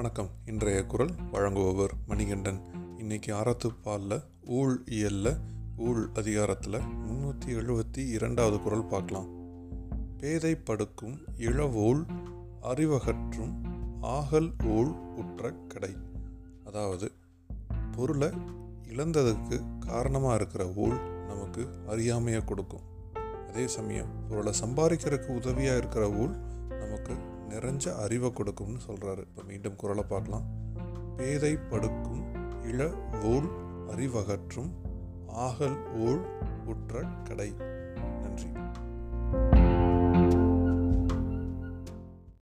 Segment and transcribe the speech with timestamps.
[0.00, 0.28] வணக்கம்.
[0.46, 2.60] இன்றைய குரல் வழங்குபவர் மணிகண்டன்.
[2.98, 5.36] இன்னைக்கு அறத்துப்பாலில் ஊழ் இயல்ல
[5.76, 9.28] ஊழ் அதிகாரத்தில் முந்நூற்றி எழுபத்தி இரண்டாவது குரல் பார்க்கலாம்.
[10.18, 12.06] பேதை படுக்கும் இளவோள்
[12.62, 13.52] அறிவகற்றும்
[14.00, 15.96] ஆகல் ஊழ் உற்ற கடை.
[16.64, 17.12] அதாவது
[17.96, 18.28] பொருளை
[18.88, 22.86] இழந்ததுக்கு காரணமாக இருக்கிற ஊழ் நமக்கு அறியாமையை கொடுக்கும்.
[23.48, 26.34] அதே சமயம் பொருளை சம்பாதிக்கிறதுக்கு உதவியாக இருக்கிற ஊழ்
[26.68, 30.46] நமக்கு நிறைஞ்ச அறிவை கொடுக்கும்னு சொல்கிறாரு இப்போ மீண்டும் குரலை பார்க்கலாம்.
[31.16, 32.22] பேதை படுக்கும்
[32.64, 32.90] இள
[33.22, 33.48] ஓல்
[33.90, 34.70] அறிவகற்றும்
[35.26, 36.22] ஆகல் ஓல்
[36.66, 37.50] உற்ற கடை.